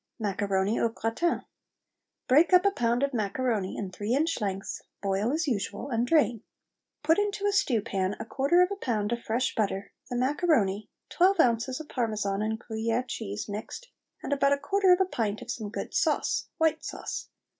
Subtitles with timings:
[0.19, 1.43] MACARONI AU GRATIN.
[2.27, 6.41] Break up a pound of macaroni in three inch lengths, boil as usual and drain.
[7.03, 10.89] Put into a stew pan a quarter of a pound of fresh butter, the macaroni,
[11.09, 13.89] twelve ounces of Parmesan and Gruyere cheese mixed,
[14.23, 17.29] and about a quarter of a pint of some good sauce, white sauce.